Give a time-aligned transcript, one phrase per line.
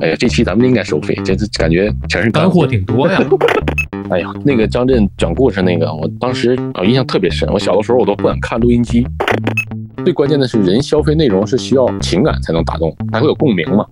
[0.00, 3.22] 哎呀，这期咱们应该收费，这这感觉全是干货挺多呀。
[4.10, 7.48] 哎呀，那个张震讲故事那个，我当时啊印象特别深。
[7.52, 9.06] 我小的时候我都不敢看录音机。
[10.02, 13.86] 最关键的是，人消费内容是需要情感才能打动，才会有共鸣嘛。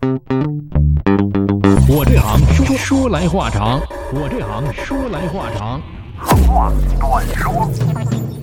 [1.88, 3.80] 我这行说说来话长，
[4.12, 5.80] 我这行说来话长。
[6.18, 8.37] 话短说。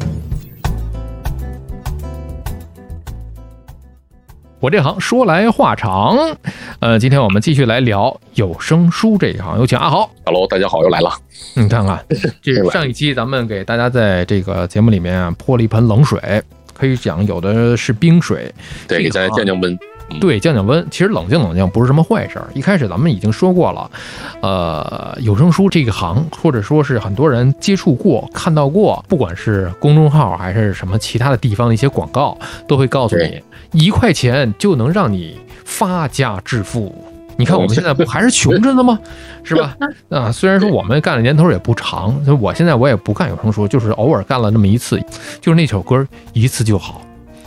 [4.65, 6.17] 我这行说来话长，
[6.79, 10.09] 呃，今天我们继续来聊有声书这一行，有请阿豪。
[10.25, 11.11] Hello，大家好，又来了。
[11.53, 12.03] 你看看，
[12.41, 16.19] 这是上一期咱们给大家在这个节目里面泼了一盆冷水，
[16.73, 18.51] 可以讲有的是冰水，
[18.87, 19.77] 对，给大家降降温。
[20.19, 22.47] 对，降降温，其实冷静冷静不是什么坏事儿。
[22.55, 23.89] 一开始咱们已经说过了，
[24.41, 32.35] 呃，有声书这个行，或者说是很多人接触过、看到过，不管是公众号还是什么其他的地方的一些广告，
[32.67, 36.93] 都会告诉你，一块钱就能让你发家致富。
[37.37, 38.97] 你看我们现在不 还是穷着呢吗？
[39.43, 39.75] 是吧？
[40.09, 44.97] 啊，虽然说我们干的年头也不长，我现在我也不干有声书，就是偶尔干了那么一次，
[45.41, 47.01] 就是那首歌一次就好，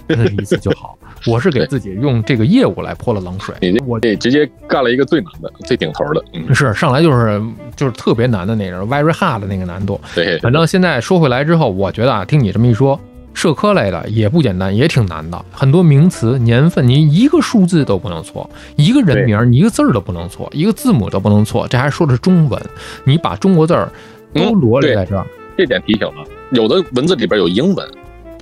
[0.08, 0.96] 一次就好。
[1.26, 3.52] 我是给自己用这个业务来泼了冷水，
[3.84, 7.42] 我这直接干了一个最难的、最顶头的，是上来就是
[7.74, 10.00] 就是特别难的那种，very hard 的那个难度。
[10.14, 12.98] 对，反正现在说回来之后，我觉得啊，听你这么一说，
[13.34, 15.44] 社科类的也不简单，也挺难的。
[15.52, 21.66] 很多名词、年份，你一个数字都不能错，一个人名你一个字儿都不能错，一个字母都不能错。
[21.68, 22.60] 这还说的是中文，
[23.04, 23.90] 你把中国字儿
[24.34, 25.24] 都罗列在这儿，
[25.56, 26.24] 这点提醒了。
[26.52, 27.88] 有的文字里边有英文。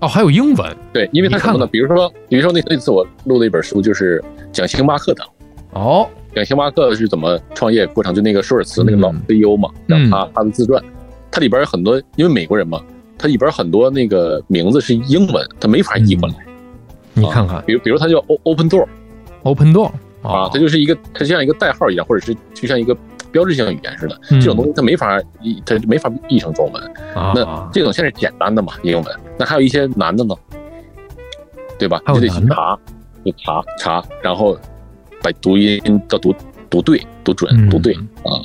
[0.03, 1.67] 哦，还有英文，对，因为他什么呢？
[1.67, 5.25] 比如说，比如说那那次我录的一本书，就是讲星巴克的。
[5.73, 10.83] 哦，讲星巴克是怎么创业过程，就那个舒尔茨那个老 CEO 嘛，讲他他的自传，
[11.31, 12.79] 它里边有很多，因为美国人嘛，
[13.19, 16.35] 它里边很多那个名字是英文，它没法译过来。
[17.15, 19.93] 你看看，比如比如它叫 Open Door，Open Door
[20.23, 22.97] 啊，它就是一个，它就像一个代号一样，或者是就像一个。
[23.33, 26.83] 标志性语言似的，这种东西它没法译，它没法译成中文。
[27.35, 29.17] 那这种现在简单的嘛，英文。
[29.37, 30.35] 那还有一些难的呢，
[31.79, 32.01] 对吧？
[32.15, 32.79] 你得去查，
[33.23, 34.57] 就查查，然后
[35.23, 36.35] 把读音要读
[36.71, 37.93] 读对、读准、读对
[38.23, 38.41] 啊。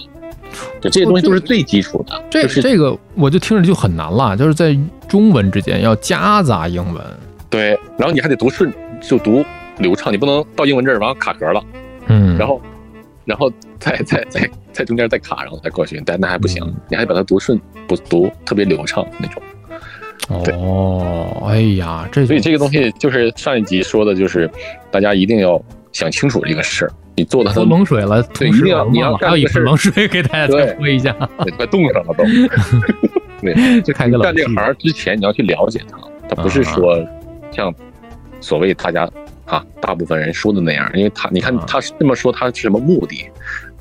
[0.81, 2.23] 就这些东西都是最基础的。
[2.29, 7.03] 这是这个我就听着就很难了，就是在中文之间要夹杂英文。
[7.49, 9.43] 对，然后你还得读顺，就读
[9.77, 11.63] 流畅，你不能到英文这儿然后卡壳了。
[12.07, 12.61] 嗯，然后。
[13.23, 17.57] 然后再再再在中间再卡，然后再过去，但那还不行，你还把它读顺，
[17.87, 19.41] 不读特别流畅那种。
[20.27, 24.49] 哦，哎呀，这所以这个东西就是上一集说的，就是
[24.89, 25.61] 大家一定要
[25.91, 26.91] 想清楚这个事儿。
[27.15, 31.13] 你做的喝冷水了，对，一定要你要干一盆冷水给大家再说一下，
[31.57, 32.23] 快冻上了都。
[33.41, 35.97] 对，就干这行之前你要去了解它，
[36.29, 36.97] 它不是说
[37.51, 37.73] 像
[38.39, 39.09] 所谓大家。
[39.45, 43.25] 啊，大部分人说的那样，因为他，你看他是这么说，他是什么目的，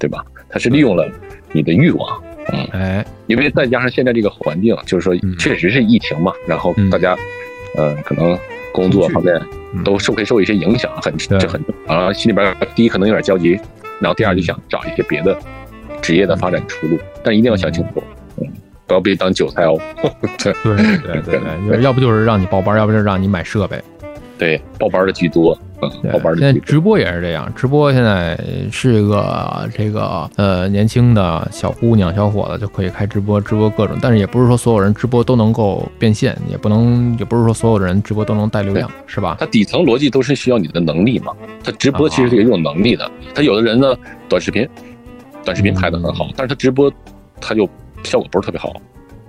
[0.01, 0.25] 对吧？
[0.49, 1.09] 他是利用了
[1.53, 2.21] 你的欲望，
[2.53, 7.17] 嗯，哎，因为再加上现在这个环境，就是说确实是疫情嘛，然后大家，
[7.77, 8.37] 呃，可能
[8.73, 9.41] 工作方面
[9.85, 13.59] 都受会受一些影响，很这很啊，心里边第一可能有点焦急，
[14.01, 15.37] 然后第二就想找一些别的
[16.03, 18.03] 职业的发展出路，但一定要想清楚，
[18.39, 18.47] 嗯，
[18.87, 19.79] 不要被当韭菜哦。
[20.39, 23.81] 对对对对， 要不就是让你报班，要不就是让你买设备。
[24.39, 25.57] 对，报班的居多，
[25.89, 28.39] 现在直播也是这样，直播现在
[28.71, 39.37] 是一个这个呃年轻的小姑娘、小伙子就可以开直播，直播各种，但是也不是说所有人直播都能够变现，也不能，也不是说所有的人直播都能带流量，是吧？
[39.39, 41.33] 它底层逻辑都是需要你的能力嘛。
[41.63, 43.97] 它直播其实是有能力的，他有的人呢，
[44.29, 44.69] 短视频，
[45.45, 46.93] 短视频拍的很好，但是他直播
[47.41, 47.69] 他就
[48.03, 48.73] 效果不是特别好，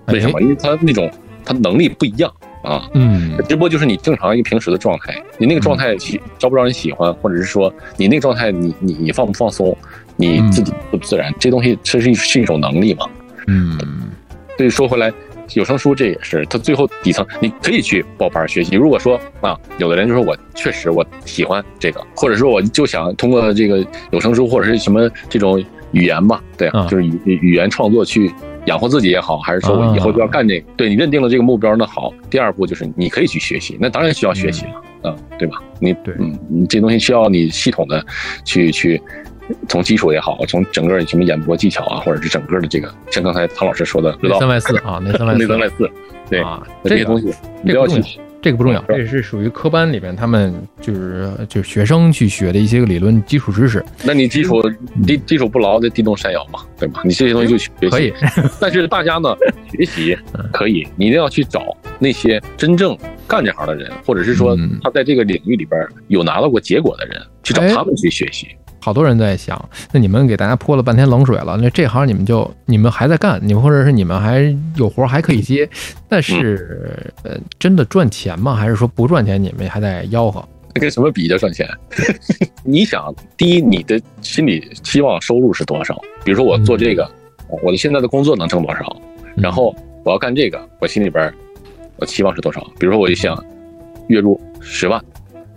[0.07, 0.41] 为什么？
[0.41, 1.09] 因为他那种
[1.45, 2.31] 他能力不一样。
[2.64, 9.76] 啊，嗯，直播就是你正常一个平时的状态，你那个状态喜招不招人喜欢，或者是说你那个状态你你你放不放松，
[10.16, 13.08] 你自己不自然，这东西其实是一种能力嘛，
[13.48, 13.78] 嗯，
[14.58, 15.12] 所以说回来，
[15.54, 18.76] 有声书这也是它最后底层，你可以去报班学习。
[18.76, 28.31] 如果说啊，有的人就说我确实我喜欢这个，或者说我就想通过这个有声书或者是什么这种语言吧，对，就是语语言创作去。
[28.66, 30.66] 养活自己也好，还是说我以后就要干这个？
[30.78, 35.62] 对你认定了这个目标，那好，第二步就是你可以去学习，那当然需要学习了，嗯，对吧？
[35.80, 38.06] 你对，嗯，你这东西需要你系统的
[38.46, 39.02] 去去，
[39.68, 45.90] 从基础也好，从整个什么演播技巧啊，或者是整个的这个，像刚才唐老师说的，内三外四啊，内三外四，内三外四，
[46.30, 47.34] 对啊，这些东西
[47.64, 48.02] 不要去。
[48.42, 53.84] 这个不重要，这是属于科班里面他们就是就是学生去学的一些个理论基础知识。
[54.04, 54.60] 那你基础
[55.06, 57.02] 基基础不牢，那地动山摇嘛，对吧？
[57.06, 58.12] 你这些东西就学习可以。
[58.60, 59.36] 但是大家呢，
[59.72, 60.18] 学习
[60.52, 62.98] 可以，你一定要去找那些真正
[63.28, 68.48] 干这行的人，或者是说他在这个领域里边有拿到过结果的人，去找他们去学习。
[68.81, 75.69] 好多人在想，那你们给大家泼了半天冷水了，那这行你们就你们还在干，你们或者是你们还有活还可以接，
[76.10, 78.56] 但是呃，真的赚钱吗？
[78.56, 80.44] 还是说不赚钱，你们还在吆喝？
[80.74, 81.68] 跟什么比较赚钱？
[82.66, 86.01] 你想，第一，你的心理期望收入是多少？
[86.24, 87.07] 比如说我做这个，
[87.63, 88.95] 我的现在的工作能挣多少？
[89.36, 91.31] 然后我要干这个，我心里边
[91.98, 92.62] 我期望是多少？
[92.80, 93.38] 比如说我就想
[94.07, 95.04] 月入十万，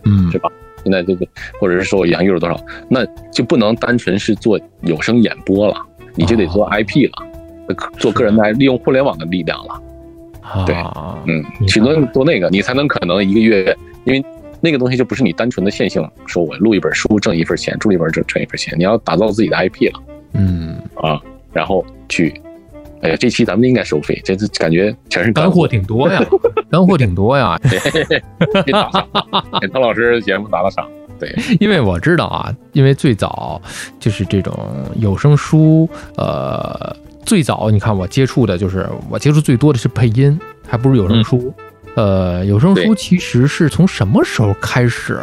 [0.02, 0.50] 嗯，对吧？
[0.84, 1.26] 现在这个，
[1.60, 2.56] 或者是说我养月入多少，
[2.88, 5.74] 那就不能单纯是做有声演播了，
[6.14, 7.26] 你就得做 IP 了，
[7.98, 9.82] 做个人的利用互联网的力量了。
[10.66, 10.76] 对，
[11.26, 14.24] 嗯，只能做那个，你才能可能一个月，因为。
[14.60, 18.74] 那个东西就不是你单纯的线性，说我录一本书挣一份钱，录一本挣挣一份钱。
[18.78, 20.02] 你要打造自己的 IP 了，
[20.32, 21.20] 嗯啊，
[21.52, 22.32] 然后去，
[23.04, 26.24] 哎呀，这期咱们应该收费，这次感觉全是干货挺多呀，
[26.70, 27.60] 干货挺多呀。
[28.64, 29.06] 给 打赏，
[29.60, 30.88] 给汤老师节目打打赏。
[31.20, 33.60] 对，因为我知道啊，因为最早
[34.00, 34.52] 就是这种
[34.96, 35.86] 有声书，
[36.16, 36.96] 呃，
[37.26, 41.54] 最早你看我接触的就是我接触最多的是配音，还不是有声书。
[41.94, 45.18] 呃，有声书其实是从什么时候开始？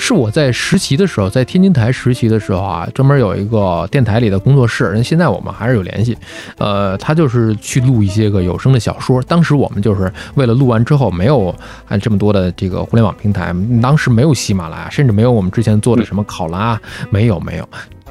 [0.00, 6.16] 是我在实习的时候，在天津台实习的时候啊，专门有一个电台里的工作室，人现在我们还是有联系。
[6.56, 9.20] 呃，他就是去录一些个有声的小说。
[9.22, 11.54] 当时我们就是为了录完之后，没有
[11.88, 16.80] 按这么多的这个互联网平台，当时没有喜马拉雅，甚至没有我们之前做的什么考拉，
[17.10, 17.68] 没有没有。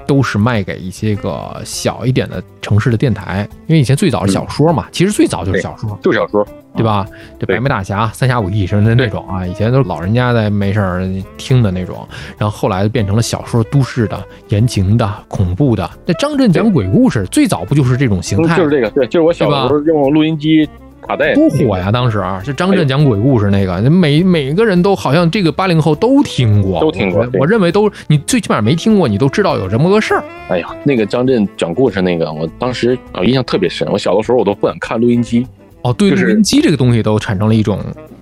[0.08, 7.06] 都是卖给一些个小一点的城市的电台，因为以前最早是小说嘛，其实最早就是小说，就小说，对吧？
[7.38, 11.08] 这白眉大侠、三侠五义什么的那种啊，以前都是老人家在没事儿
[11.38, 12.08] 听的那种，
[12.38, 15.88] 然后后来就变成了小说，都市的、言情的、恐怖的。
[16.06, 18.56] 那张震讲鬼故事，最早不就是这种形态？
[18.56, 20.68] 就是这个，对，就是我小时候用录音机。
[21.08, 21.90] 卡带多火呀！
[21.90, 27.26] 当时啊就张震讲鬼故事那个，每每个人都好像这个八零后都听过，都听过。
[27.40, 30.24] 我认为都你最起码没听过，你都知道有这么个事儿。
[30.50, 33.88] 哎呀，那个张震讲故事那个，我当时啊印象特别深。
[33.90, 35.48] 我小的时候我都不敢看录音机。
[35.84, 37.80] 哦，对，录音机这个东西都产生了一种，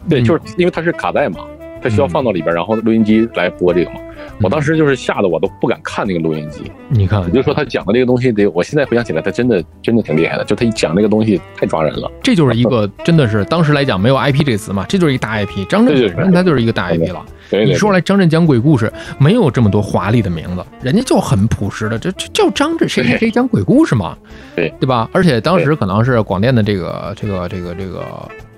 [0.08, 1.40] 对，就是因为它是卡带嘛。
[1.82, 3.98] 它需要放到里边，然后录音机来播这个嘛。
[4.42, 6.72] 我当时就是吓得我都不敢看那个录音机。
[6.90, 10.44] 你看，也就说他讲的这个东西得，我现在回想起来，他真的真的挺厉害的。
[10.44, 12.12] 就他一讲那个东西太抓人了。
[12.22, 15.68] 这就是一个真的是当时来讲没有 IP 这词嘛，这就是一大 IP。
[15.68, 17.26] 张震本身他就是一个大 IP 了。
[17.52, 24.18] 你说来张震讲鬼故事，没有这么多华丽的名字，人家就很朴实的，这这叫张震谁谁谁讲鬼故事嘛？
[24.56, 25.10] 对对吧？
[25.14, 28.04] 而且当时可能是广电的这个这个这个这个。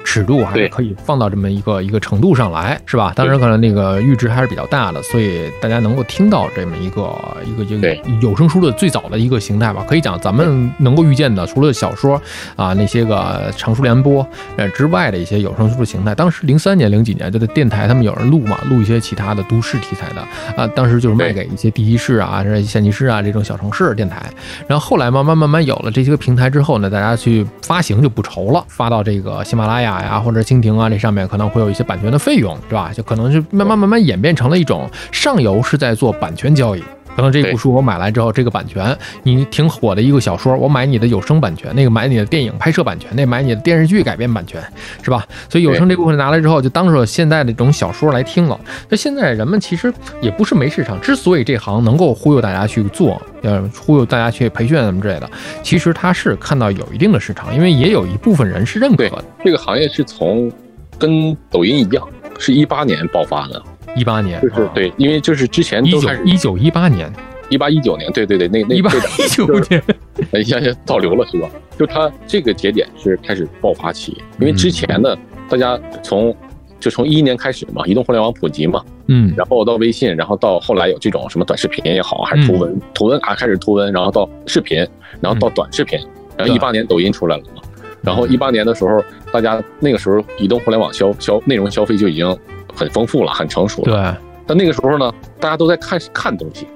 [0.08, 3.12] 尺度还是可以放到这么一个一个程度上来，是吧？
[3.14, 7.14] 当然可能那个阈值还是比较大的，所以大家能够听到这么一个
[7.46, 9.84] 一个一个有声书的最早的一个形态吧。
[9.86, 12.20] 可以讲，咱们能够预见的，除了小说
[12.56, 14.26] 啊那些个长书联播
[14.56, 20.22] 呃之外的一些有声书的形态，当时零三年零几年就在电台他们有人录嘛，录一些其他的都市题材的
[20.56, 24.24] 啊，当时就是卖给一些地级市啊、县级市啊这种小城市电台。
[24.68, 29.97] 然后后来慢慢慢慢有了这些个平台之后呢，大家去发行就不愁了，发到这个喜马拉雅。
[30.04, 32.92] 呀，或者蜻蜓啊，这上面可能会有一些版权的费用，对吧？
[32.94, 36.84] 就可能是慢慢慢慢演变成了一种上游是在做版权交易。
[37.18, 44.62] 可能这部书我买来之后，这个版权你挺火的一个小说，我买你的有声版权，那个买你的电影拍摄版权，那买你的电视剧改编版权，
[45.02, 45.26] 是吧？
[45.50, 48.60] 所以有声这部分拿来之后，就当做现在的这种小说来听了。
[48.88, 49.92] 那现在人们其实
[50.22, 55.28] 也不是没市场，之所以这行能够忽悠大家去做，呃，忽悠大家去培训什么之类的，
[55.64, 59.26] 其实他是看到有一定的市场，因为也有一部分人是认可的。
[59.44, 60.52] 这个行业是从
[61.00, 63.60] 跟抖音一样，是一八年爆发的。
[63.98, 67.12] 一八年就是对，因为就是之前一九一九一八年，
[67.50, 69.82] 一八一九年，对对对，那那一八一九年，
[70.32, 71.50] 哎呀呀，倒流了是吧？
[71.78, 75.16] 就它这个节点是开始爆发期，因为之前呢，
[75.50, 76.36] 大家从
[76.80, 84.86] 就从一一年开始嘛，移动互联网普及嘛，嗯，然后到微信，然后到后来有这种什么短视频也好，还是图文，图文啊开始图文，然后到视频，
[85.22, 86.00] 然后到短视频，
[86.38, 87.62] 然后一八年抖音出来了嘛，
[88.02, 92.38] 然后一八年的时候，大家那个时候移动互联网消消内容消费就已经。
[92.78, 94.14] 很丰富了，很成熟了。
[94.14, 96.68] 对，但那个时候呢，大家都在看看东西，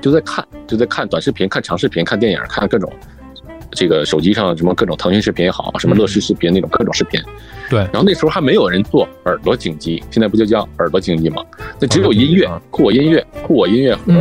[0.00, 2.92] 就在看，就在看短视频、看长视频、看电影、看各种
[3.70, 7.20] 这个手机上什么各种腾讯视频也好，什么乐视视频那种各种视频。
[7.70, 7.78] 对。
[7.78, 11.44] 然后那时候还没有人做耳朵经济，现在不就叫耳朵经济吗？
[11.78, 14.12] 那只有音乐，酷我音乐，酷我音乐盒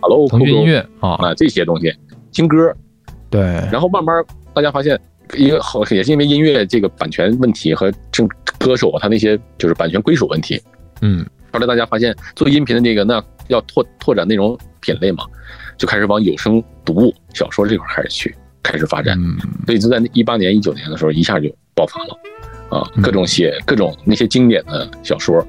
[0.00, 1.94] ，Hello 腾讯音乐啊啊这些东西
[2.32, 2.74] 听歌。
[3.28, 3.42] 对。
[3.70, 4.98] 然后慢慢大家发现。
[5.38, 8.28] 因为好也是因为音乐这个版权问题和正
[8.64, 10.60] 歌手啊他那些就是版权归属问题，
[11.02, 15.24] 嗯，后来大家发现做音频的这个那要拓拓展内容品类嘛，
[15.76, 19.36] 就开始往有声读物小说这块开始去开始发展，嗯。
[19.66, 25.46] 所以就在一八年一九年的时候一下就爆发了，啊，各种写各种那些经典的小说，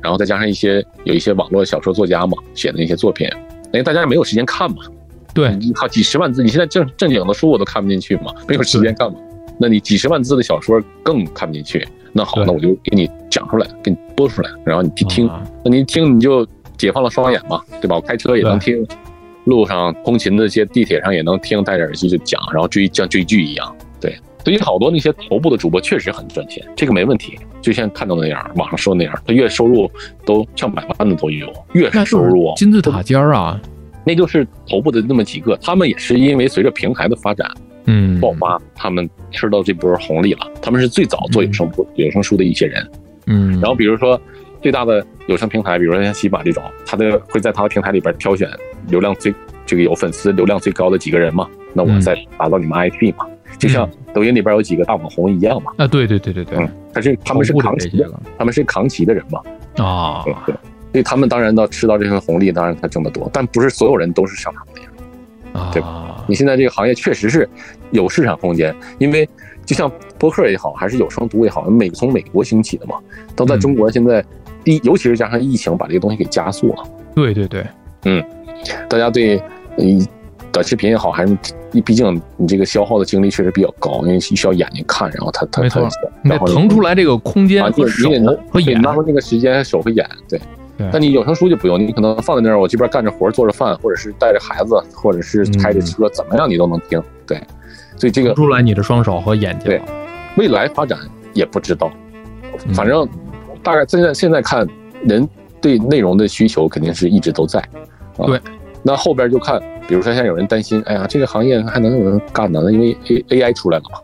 [0.00, 3.28] 然后再加上一些有一些网络小说作家嘛写的那些作品，
[3.66, 4.78] 因为大家没有时间看嘛。
[5.34, 9.18] 对，你好几十万字，你现在正正经的书我都看不进去嘛，没有时间看嘛。
[9.60, 11.86] 那你几十万字的小说更看不进去。
[12.16, 15.30] 那好，那我就给你讲出来，给你播出来，然后你去听。
[15.62, 16.46] 那你听你就
[16.78, 17.96] 解放了双眼嘛，对吧？
[17.96, 18.82] 我开车也能听，
[19.44, 23.76] 路上通勤的这些地铁上也能听，戴着耳机就讲，然后追像追剧一样。
[24.00, 27.38] 对，所以好多那些头部的主播确实很赚钱，这个没问题。
[27.60, 29.90] 就像看到那样，网上说那样，他月收入
[30.24, 33.60] 都上百万的都有，月收入金字塔尖儿啊。
[34.04, 37.46] 那就是头部的那么几个，他们也是因为随着平台的发展，
[37.86, 40.40] 嗯，爆发，他们吃到这波红利了。
[40.60, 42.90] 他们是最早做有声书、有声书的一些人，
[43.26, 43.52] 嗯。
[43.60, 44.20] 然后比如说
[44.60, 48.48] 最大的有声平台，比如说像喜马这种，他的会在他的平台里边挑选
[48.88, 53.26] 流量最这个有粉丝流量最高的几个人嘛，那我再打造你们 IP 嘛，
[53.58, 55.72] 就像抖音里边有几个大网红一样嘛。
[55.76, 59.40] 啊，对对对对对，嗯，他是他们是扛旗的，他们是扛旗的人嘛。
[59.84, 60.54] 啊，对对。
[60.92, 66.15] 所以他们当然呢吃到这份红利，当然他挣得多，但不是所有人都是像他们那样，对吧？
[66.26, 67.48] 你现在这个行业确实是
[67.90, 69.28] 有市场空间，因为
[69.64, 72.96] 就像播客也好，还是有声读也好，美从美国兴起的嘛，
[73.34, 74.24] 都在中国现在
[74.62, 76.84] 第，尤其是加上疫情，把这个东西给加速了。
[77.14, 77.66] 对对对，
[78.04, 78.24] 嗯，
[78.88, 79.42] 大家对
[79.78, 80.06] 嗯
[80.52, 81.36] 短视频也好，还是
[81.84, 88.10] 毕竟你这个消耗的精力确实比较高，因为需要眼睛看，然后他他他，腾出来这个空间和手
[88.50, 90.40] 和眼，拿出那个时间手和眼，对。
[90.92, 97.02] 但你有声书就不用，你可能放在那儿，我这边干着活做着饭，或者是带着孩子，或者是开着车，怎么样你都能听。
[97.26, 97.40] 对，
[97.96, 99.68] 所以这个出来你的双手和眼睛。
[99.68, 99.80] 对，
[100.36, 100.98] 未来发展
[101.32, 101.90] 也不知道，
[102.74, 103.08] 反正
[103.62, 104.68] 大概现在现在看，
[105.04, 105.26] 人
[105.60, 107.62] 对内容的需求肯定是一直都在。
[108.18, 108.40] 对，
[108.82, 112.60] 那后边就看，比如说现在有人担心，哎呀，这个行业还能有人干呢？
[112.62, 113.98] 那因为 A A I 出来了嘛。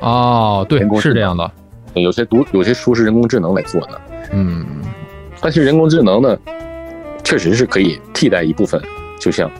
[0.00, 1.50] 哦，对，是这样的。
[1.94, 4.00] 有些读有些书是人工智能来做的。
[4.32, 4.64] 嗯。
[5.44, 6.38] 但是人工智能呢，
[7.22, 8.80] 确实是可以替代一部分，
[9.20, 9.50] 就像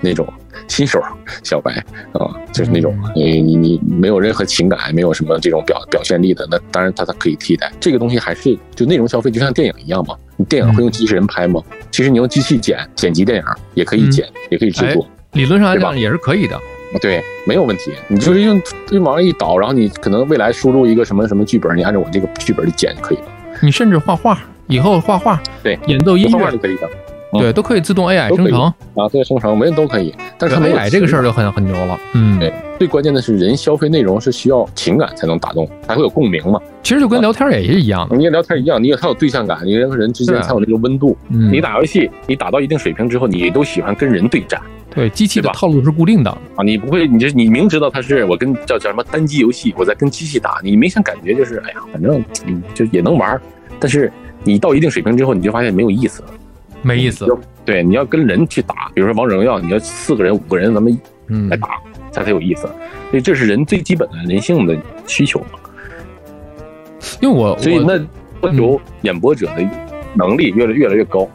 [0.00, 0.26] 那种
[0.66, 1.00] 新手
[1.44, 1.74] 小白
[2.12, 7.72] 啊，就是那种你你你没有任何情感，没有什么这种表表现力的，那当然它它可以替代。
[7.78, 10.16] 这个东西还是就内容消费，就像电影一样嘛。
[10.36, 11.62] 你电影会用机器人拍吗？
[11.92, 15.06] 其实你用机器剪剪辑电影也可以剪，也可以制作。
[15.34, 16.58] 理论上来讲也是可以的。
[17.00, 17.92] 对，没有问题。
[18.08, 23.24] 你就是用用往上一导，然后你可能未来输入一个什么什么剧本，你按照我这个剧本去剪就可以了。
[23.62, 24.36] 你甚至画画。
[24.68, 26.50] 以后画画，对，演奏音乐。
[26.50, 26.88] 都可以的，
[27.32, 28.62] 对，都可以自动 AI 生成。
[28.62, 30.14] 啊，对，生成，没人都可以。
[30.38, 36.58] 但是 AI 这个事儿就很很牛了，嗯，对，最关键的是人消费内容是需要情感才能打动，才会有共鸣嘛。
[36.82, 41.16] 其实就跟聊天也是一样的，你聊天一样，你有才有对象感，你人和人之间才有那个温度。
[41.28, 44.60] 你打游戏，你打到一定水平之后，你都喜欢跟人对战。
[44.94, 46.30] 对，机器的套路是固定的。
[46.30, 53.40] 啊，你不会，你这你明知道它是我跟叫叫什么单机游戏，我在跟机器打，你明显感觉就是，哎呀，反正嗯，就也能玩，
[53.78, 54.10] 但是。
[54.48, 56.28] 你到一定水平之后，你就发现没有意思了，
[56.80, 57.26] 没意思。
[57.66, 60.98] 对，你要跟人去打，比如说王者荣耀，你要四个人、五个人，咱们
[61.50, 61.68] 来打
[62.10, 62.62] 才才有意思。
[63.10, 64.74] 所以这是人最基本的人性的
[65.06, 65.58] 需求嘛。
[67.20, 67.98] 因为我所以那
[68.40, 69.68] 要求演播者的
[70.14, 71.28] 能力越来越来越高，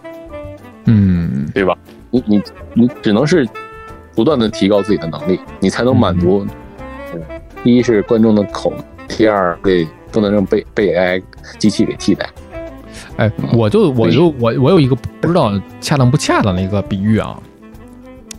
[0.86, 1.78] 嗯，对吧？
[2.10, 2.42] 你你
[2.74, 3.48] 你只能是
[4.16, 6.48] 不断的提高自己的能力，你才能满足。
[7.64, 8.74] 第一是观众的口，
[9.08, 11.22] 第二被不能让被被 AI
[11.60, 12.28] 机器给替代。
[13.18, 17.38] 哎，我就我就我我有一个不知道恰当不恰当的一个比喻啊。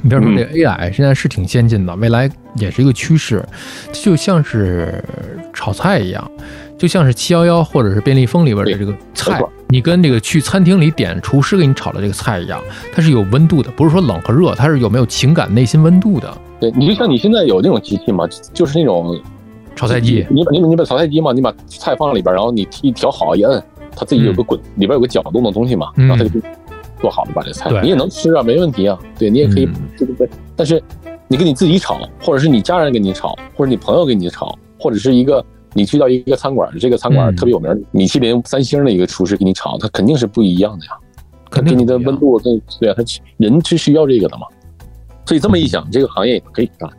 [0.03, 3.43] 你比如说这 AI 现在是挺先进的，未来也是一个趋势，
[3.91, 5.03] 就像是
[5.55, 6.31] 炒菜一样，
[6.77, 12.61] 就像是七幺幺或者是便利蜂里边的这个菜，你跟这个去餐厅里点厨师给你炒的这个菜一样，
[12.93, 16.37] 它是有温度的，不是说冷和热，它是有没有情感、内心温度的。
[16.61, 19.19] 对你就像你现在有那种机器嘛，就是那种
[19.75, 23.63] 炒菜机，你你你把炒菜机嘛，你把菜放里边，然后你一调好一摁。
[23.97, 26.41] 它自己有个滚，里边有个搅动的东西嘛，然后它就
[27.01, 28.99] 做好了把这菜，你也能吃啊，没问题啊。
[29.19, 30.31] 对你也可以，对对对。
[30.57, 30.83] 但是
[31.29, 40.93] 你跟你自己炒，或者是你家人给你炒，或者你朋友给你炒，或者是一个你去到一个餐馆，这个餐馆特别有名，米其林三星的一个厨师给你炒，它肯定是不一样的呀。
[41.51, 43.05] 肯定你的温度，对对啊，他
[43.37, 44.47] 人是需要这个的嘛。
[45.25, 46.91] 所以这么一想，这个行业可以干，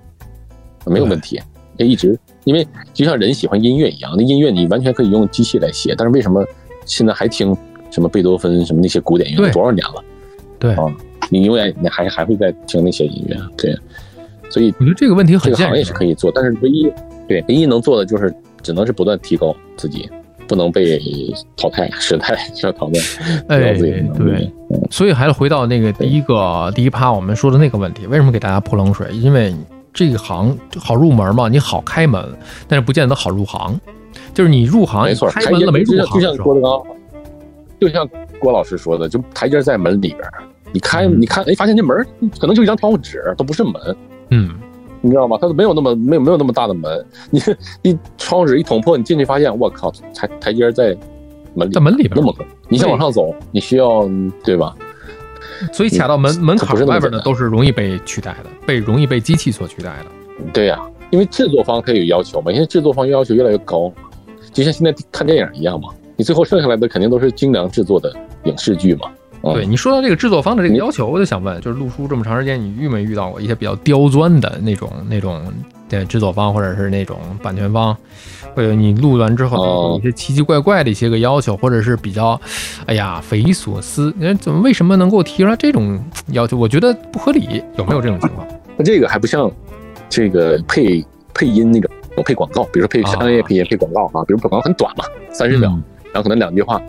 [0.85, 1.37] 没有问题，
[1.77, 2.17] 可以一直。
[2.45, 6.45] 因为就像人喜欢音乐一样，那音乐你完全可以用机器来写，但是为什么？
[6.85, 7.55] 现在还听
[7.91, 10.03] 什么贝多芬什么那些古典音乐多少年了？
[10.57, 10.83] 对啊，
[11.29, 13.77] 你永远你还还会在听那些音乐，对。
[14.49, 16.89] 所以我觉得这个问题很这个行业是可以做，但是唯一
[17.27, 20.07] 对唯一能做的就是只能是不断提高自己，
[20.47, 21.01] 不能被
[21.57, 22.99] 淘汰，时代需 要淘汰。
[23.47, 24.51] 哎，对，
[24.91, 29.07] 所以还是回到那个第一个第一趴我们说的那个问题，为什么给大家泼冷水？
[29.13, 29.53] 因为
[29.91, 32.23] 这一行好入门嘛，你好开门，
[32.67, 33.77] 但是不见得好入行。
[34.35, 36.83] 就是你入行，没错，开门了没入行，就像郭德纲，
[37.79, 40.19] 就像郭老师说的，就台阶在门里边，
[40.73, 42.05] 你开你看，哎，发现这门
[42.37, 43.73] 可能就一张窗户纸，都不是门，
[44.29, 44.51] 嗯，
[44.99, 45.37] 你知道吗？
[45.41, 47.41] 它没有那么没有没有那么大的门，你
[47.81, 50.95] 你窗户纸一捅破，你进去发现，我靠，台台阶在
[51.53, 54.07] 门里，在门里边那么高，你想往上走，你需要
[54.43, 54.75] 对吧？
[55.71, 60.05] 所以卡到门门槛外边的都是容易被取代的，被容易被机器所取代的。
[60.51, 60.77] 对呀、
[61.11, 63.89] 因为制作方他有要求嘛，现在制作方要求越来越高，
[64.55, 69.09] 就像现在看电影一样嘛，你最后剩下来的肯定都是精良制作的影视剧嘛。
[69.41, 75.43] 嗯、对你说到这个制作方的这个要求，我就想问，就是录书这么长时间，你遇没遇到过一些比较刁钻的那种那种
[75.89, 77.95] 对制作方或者是那种版权方，
[78.55, 82.39] 或者你录完之后哦有一些奇奇怪怪的一些个要求，或者是比较，
[82.85, 86.55] 哎呀匪夷所思，你怎么为什么能够提出来这种要求？
[86.57, 88.47] 我觉得不合理，有没有这种情况？
[88.77, 89.51] 那这个还不像
[90.09, 91.91] 这个配配音那种
[92.23, 96.81] 配广告，比如说配啊商业配音、配广告啊，比如广告很短嘛，三十秒，嗯然后可能两句话，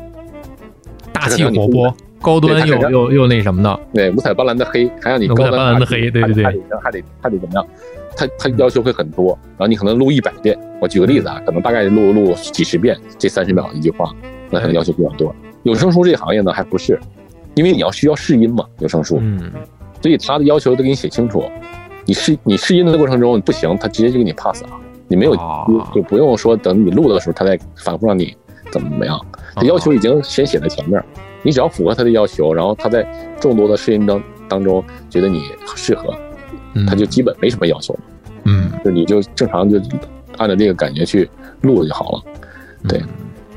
[1.12, 7.66] 大气活泼、高端又又又那什么的，对，五彩斑斓的黑，还让你高端的黑对对对还得还得还得怎么样？
[8.16, 10.56] 他他要求会很多，然后你可能录一百遍。
[10.80, 14.14] 我举个例子啊，可能大概录录几十遍，这三十秒一句话，
[14.48, 15.34] 那可能要求比较多。
[15.64, 16.98] 有声书这个行业呢，还不是，
[17.54, 19.52] 因为你要需要试音嘛，有声书，嗯，
[20.00, 21.42] 所以他的要求都给你写清楚。
[22.04, 24.68] 你试你试音的过程中不行，他直接就给你 pass 了，
[25.08, 25.66] 你没有啊。
[25.94, 28.36] 就不用说等你录的时候他再反复让你
[28.70, 29.18] 怎么怎么样。
[29.54, 31.02] 他要求已经先写在前面，
[31.42, 33.06] 你只要符合他的要求，然后他在
[33.40, 35.44] 众多的试音当当中觉得你
[35.74, 36.14] 适合，
[36.74, 36.84] 嗯。
[36.86, 38.00] 他就基本没什么要求了，
[38.44, 38.70] 嗯。
[38.84, 39.78] 就你就正常就
[40.38, 41.28] 按照这个感觉去
[41.62, 42.22] 录就好了，
[42.88, 42.98] 对。
[43.00, 43.08] 嗯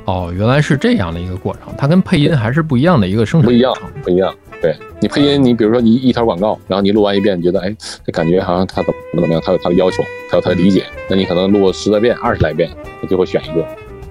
[0.09, 4.33] 哦，原来是这样的一个过程，它跟配音还是不一样的一个生产不一样不一样。
[4.59, 7.73] 对你配音，你比如说你一条广告，然后你录完一遍，你觉得哎，
[8.03, 12.67] 这感觉好像他怎么怎么样，他有他的要求，他有他的理解，那你可能录十来遍、二十来遍，
[12.99, 13.63] 他就会选一个，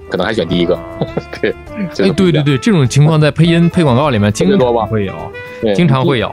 [0.09, 0.79] 可能还选第一个。
[1.43, 1.53] 对，
[1.97, 5.15] 对对对，这种情况在配音配广告里面经常会有，
[5.75, 6.33] 经常会有。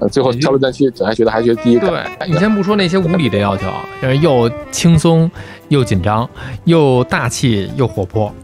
[0.00, 3.70] 呃最后挑来挑去，还觉得还觉得第一个对改，你先不说那些无理的要求，
[4.02, 5.30] 就是又轻松
[5.68, 6.28] 又紧张，
[6.64, 8.34] 又大气又活泼，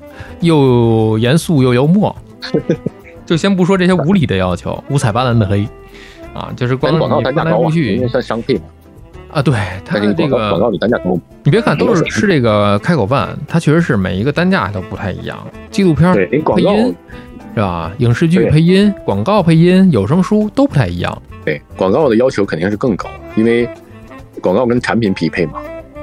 [0.41, 2.15] 又严肃又幽默，
[3.27, 5.67] 就先不说这些无理的要求，五彩斑斓的黑
[6.35, 8.63] 啊，就是广告你翻来单价高啊，覆去因为算商配嘛，
[9.33, 9.55] 啊，对
[9.85, 15.39] 它这个广个告里单价高，你别看都是吃这个开口饭，它确实是每一个单价都不太一样。
[15.71, 16.95] 纪录片、配音
[17.55, 17.93] 是吧？
[17.99, 21.23] 影视剧配音、广告配音、有声书都不太一样。
[21.45, 23.69] 对广告的要求肯定是更高，因为
[24.41, 25.55] 广告跟产品匹配嘛。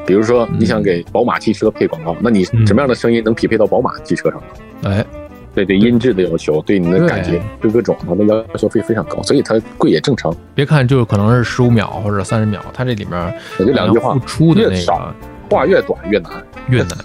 [0.07, 2.65] 比如说你想给宝马汽车配广告，那你嗯。
[2.65, 4.41] 什么样的声音能匹配到宝马汽车上？
[4.83, 5.05] 哎，
[5.53, 7.69] 对对，音质的要求，对你的感觉，对。
[7.69, 10.33] 各种它的要求非非常高，所以它贵也正常。
[10.55, 15.13] 别看就可能是十五秒或者三十秒，它这里面也就两句话付，出的那越少
[15.49, 16.31] 个话越短越难，
[16.69, 16.97] 越难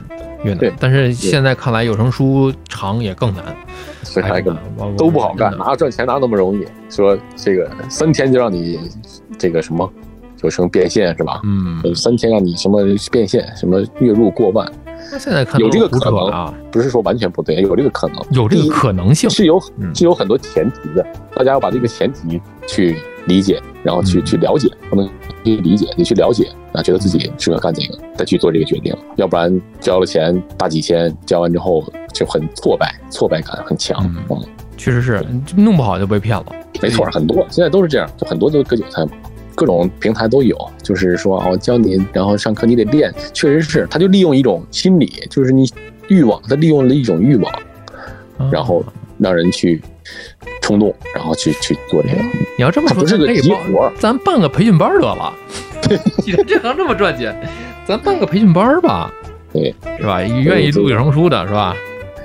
[0.44, 0.58] 越难。
[0.58, 0.72] 对。
[0.78, 3.44] 但是现在看来，有声书长也更难，
[4.04, 4.56] 所以它一个
[4.96, 6.64] 都不好干，哪有赚钱哪有那么容易？
[6.88, 8.78] 说这个三天就让你
[9.36, 9.92] 这个什么
[10.42, 11.40] 有声变现是吧？
[11.44, 14.70] 嗯，呃三天让你什么变现，什么月入过万，
[15.10, 19.28] 那现在看有这个可能啊，不是说完全不对，有这个可能，有这个可能性。
[19.30, 25.08] 是有嗯是有很多前提的，大家要把这个前提去理解，然后去嗯去了解，不能
[25.44, 34.04] 去理解，你去了解啊，觉得自己适合干这个，再去做这个决定，要不然交了钱大几千，交完之后就很挫败，挫败感很强。
[34.04, 34.42] 嗯嗯，
[34.76, 35.24] 确实是
[35.56, 36.46] 弄不好就被骗了。
[36.80, 39.12] 没错，很多现在都是这样，就很多都割韭菜嘛。
[39.54, 45.70] 各种平台都有，就是说啊，我教你，然后上课你得练，确实是，他就利用一种心理，就是你
[46.08, 47.52] 欲望，他利用了一种欲望，
[48.38, 48.84] 啊然后
[49.18, 49.80] 让人去
[50.60, 52.22] 冲动，然后去去做这个。
[52.58, 55.32] 你要这么说，它不是个咱可以报急活咱办个培训班得了。
[56.20, 57.34] 既然这行这么赚钱，
[57.84, 59.12] 咱办个培训班 吧，
[59.52, 60.22] 对，是吧？
[60.22, 61.76] 愿意录有声书的是吧？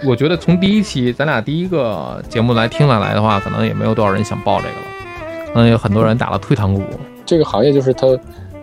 [0.05, 6.83] 我觉得从第一期咱俩第一个节目来听下来的话，可能也没有多少人想报这个了，可能有很多人打了退堂鼓。
[7.27, 8.07] 这个行业就是它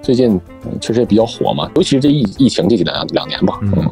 [0.03, 3.89] 最近嗯确实也比较火嘛，尤其是这疫疫情这几两两年吧，嗯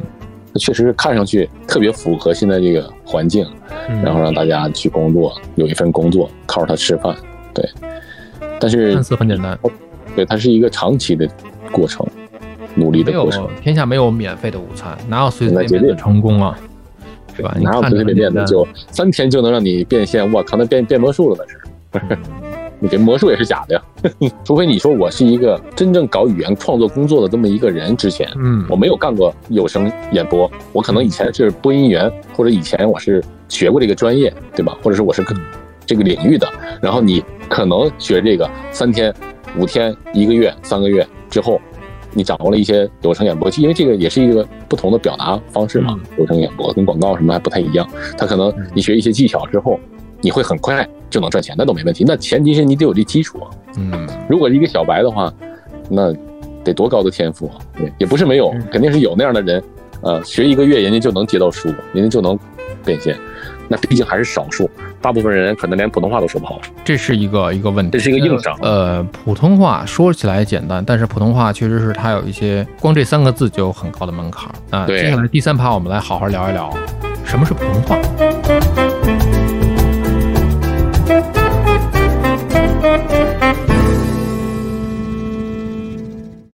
[0.55, 3.47] 确实是看上去特别符合现在这个环境，
[3.87, 7.15] 嗯然后让大家去工作，有一份工作，靠着它吃饭，
[7.53, 7.67] 对。
[8.59, 9.57] 但是看似很简单，
[10.15, 11.27] 对它是一个长期的
[11.71, 12.05] 过程，
[12.75, 16.57] 努力的过程，天下没有免费的午餐，哪有随随便便的成功啊？
[17.35, 17.55] 对吧？
[17.59, 20.31] 哪有随随便便的就三天就能让你变现？
[20.31, 21.45] 我靠，那变变魔术了
[21.91, 22.17] 那是。
[22.83, 23.81] 你这魔术也是假的呀，
[24.43, 34.77] 除非你说我是一个真正搞语言创作工作的这么一个人，之前嗯我没有干过有声演播，我可能以前是播音员，或者以前我是学过这个专业，对吧？
[34.83, 35.33] 或者是我是个
[35.85, 36.45] 这个领域的，
[36.81, 39.13] 然后你可能学这个三天、
[39.57, 41.61] 五天、一个月、三个月之后，
[42.11, 49.79] 你掌握了一些有声演播，因为这个也是一个不同的表达方式嘛，有声演播跟广告什么还不太一样，它可能你学一些技巧之后，
[50.23, 52.05] 你会很快就能赚钱，那都没问题。
[52.07, 53.51] 那前提是你得有这基础啊。
[53.77, 55.31] 嗯，如果是一个小白的话，
[55.89, 56.13] 那
[56.63, 57.59] 得多高的天赋啊？
[57.77, 59.61] 对，也不是没有，肯定是有那样的人。
[60.01, 62.39] 呃，学一个月人家就能接到书，人家就能
[62.83, 63.17] 变现。
[63.69, 64.69] 那毕竟还是少数，
[65.01, 66.59] 大部分人可能连普通话都说不好。
[66.83, 68.57] 这是一个一个问题，这是一个硬伤。
[68.61, 74.85] 呃，普通话说起来简单，但是普通话确实是它有一些，光这三个字就有很高的门槛啊。
[74.85, 76.69] 对接下来第三趴我们来好好聊一聊，
[77.23, 79.42] 什么是普通话。
[81.13, 81.42] Thank you.